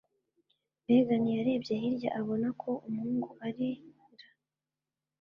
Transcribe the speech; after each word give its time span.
Megan 0.85 1.25
yarebye 1.35 1.73
hirya 1.81 2.09
abona 2.19 2.47
ko 2.61 2.69
umuhungu 2.87 3.29
ari 3.47 3.69
r 4.17 4.21